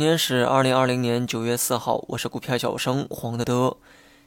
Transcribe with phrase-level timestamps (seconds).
[0.00, 3.76] 今天是二零二零年九月四号，我是股票小生黄德德。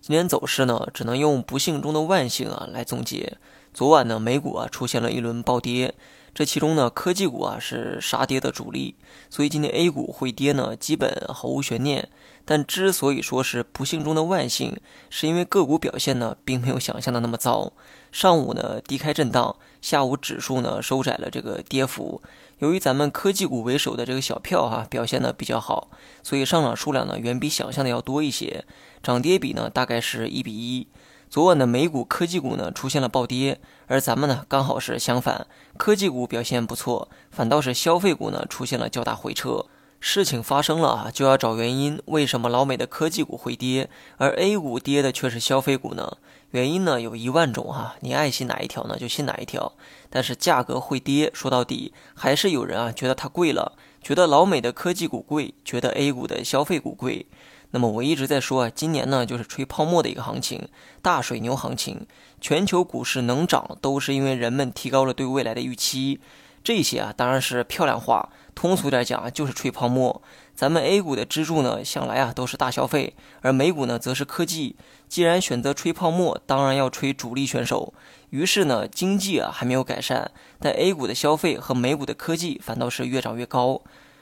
[0.00, 3.38] 今天走势呢，只能用不幸中的万幸啊来总结。
[3.72, 5.94] 昨晚呢，美股啊出现了一轮暴跌，
[6.34, 8.94] 这其中呢，科技股啊是杀跌的主力，
[9.28, 12.08] 所以今天 A 股会跌呢，基本毫无悬念。
[12.44, 14.76] 但之所以说是不幸中的万幸，
[15.10, 17.72] 是因为个股表现呢，并没有想象的那么糟。
[18.10, 22.22] 上午呢低开震荡，下午指数呢收窄了这个跌幅。
[22.58, 25.90] 由于咱们科技股为首的这个小票哈表现的比较好，
[26.22, 28.64] 所以上涨数量呢远比想象的要多一些，
[29.02, 30.88] 涨跌比呢大概是一比一。
[31.30, 39.66] 昨晚的美股科技股呢出现了暴跌，而咱们呢刚好是相反，科技股表现不错，反倒是消费股呢出现了较大回撤。
[40.00, 42.02] 事情发生了啊，就要找原因。
[42.06, 46.16] 为什么老美的科技股会跌，而 A 股跌的却是消费股呢？
[46.50, 49.74] 原因呢有一万种哈，你爱信哪一条呢就信哪一条。
[50.08, 57.26] 但是价格会跌，说到底还是有人啊觉得它贵了，觉得老美的科技股贵，觉得 A 股的消费股贵。
[57.72, 60.68] 那么我一直在说啊，今年呢就是吹泡沫的一个行情，
[61.00, 62.06] 大水牛行情。
[62.40, 66.20] 全球股市能涨，都是因为人们提高了对未来的预期。
[66.62, 68.28] 这些啊当然是漂亮话。
[68.54, 70.20] 通俗点讲，就是吹泡沫。
[70.54, 74.76] 咱们 A 股的支柱呢，向来啊都是大消费，而美股呢则是科技。
[75.08, 77.94] 既然选择吹泡沫，当然要吹主力选手。
[78.30, 83.80] 于是呢，经济啊还没有改善，但 A 股的消费和美股的科技反倒是越涨越高。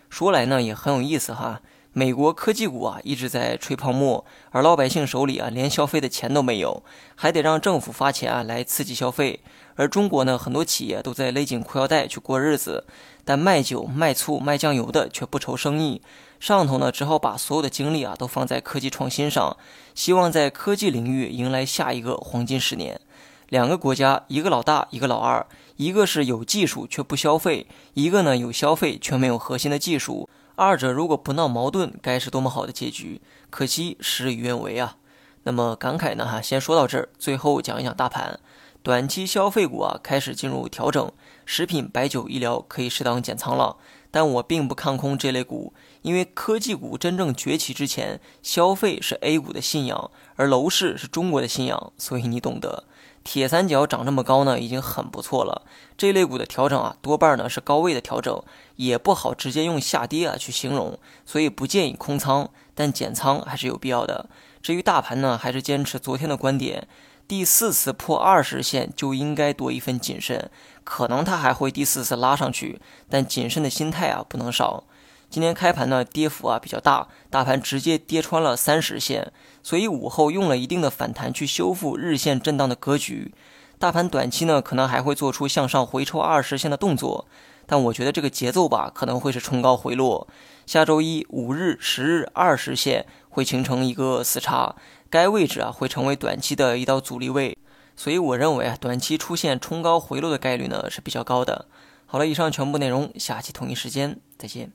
[0.09, 1.61] 说来呢也很有意思哈。
[1.93, 6.83] 美国科技股啊一直在吹泡沫，而老百姓手里啊连消费的钱都没有，
[7.17, 9.41] 还得让政府发钱啊来刺激消费。
[9.75, 12.85] 而中国呢，很多企业都在勒紧裤腰带去过日子，
[13.25, 16.03] 但卖酒、卖醋、卖酱油的却不愁生意。
[16.39, 19.57] 上头呢只好把所有的精力啊都放在科技创新上，
[19.95, 23.01] 希望在科技领域迎来下一个黄金十年。
[23.49, 30.29] 两个国家，一个老大，一个老二，一个是有技术却不消费，一个呢有消费却没有核心的技术。
[30.59, 33.21] 二者如果不闹矛盾，该是多么好的结局！
[33.49, 34.97] 可惜事与愿违啊。
[35.45, 36.27] 那么感慨呢？
[36.27, 37.11] 哈，先说到这儿。
[37.17, 38.41] 最后讲一讲大盘，
[38.83, 41.13] 短期消费股啊开始进入调整，
[41.47, 43.77] 食品、白酒、医疗可以适当减仓了。
[44.11, 52.85] 但我并不看空这类股，因为科技股真正崛起之前，消费是 A 股的信仰，而楼市是中国的信仰，所以你懂得。
[53.25, 55.67] 铁三角涨这么高呢，已经很不错了。
[55.99, 58.43] 这类股的调整啊，多半呢是高位的调整，
[58.77, 64.31] 也不好直接用下跌啊去形容，所以不建议空仓，但减仓还是有必要的。
[64.63, 66.89] 至于大盘呢，还是坚持昨天的观点，
[67.29, 70.51] 第四次破二十线就应该多一份谨慎，
[70.83, 72.81] 可能它还会第四次拉上去，
[73.11, 74.85] 但谨慎的心态啊不能少。
[75.29, 79.31] 今天开盘呢，跌幅啊比较大，大盘直接跌穿了三十线，
[79.63, 83.35] 所以午后用了一定的反弹去修复日线震荡的格局。
[83.79, 87.27] 大盘短期呢，可能还会做出向上回抽二十线的动作，
[87.67, 90.27] 但我觉得这个节奏吧，可能会是冲高回落。
[90.65, 94.75] 下周一五日、十日二十线会形成一个死叉，
[95.11, 97.57] 该位置啊会成为短期的一道阻力位，
[97.97, 101.67] 所以我认为啊，短期出现冲高回落的概率呢是比较高的。
[102.07, 104.73] 好了，以上全部内容，下期同一时间再见。